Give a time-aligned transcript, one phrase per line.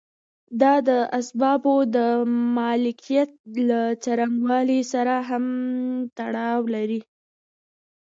[0.61, 1.97] دا د اسبابو د
[2.57, 3.31] مالکیت
[3.69, 5.45] له څرنګوالي سره هم
[6.17, 7.01] تړاو لري.